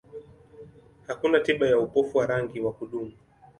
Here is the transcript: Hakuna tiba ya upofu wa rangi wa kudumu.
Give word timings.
Hakuna 1.07 1.39
tiba 1.39 1.67
ya 1.67 1.79
upofu 1.79 2.17
wa 2.17 2.25
rangi 2.25 2.59
wa 2.59 2.73
kudumu. 2.73 3.11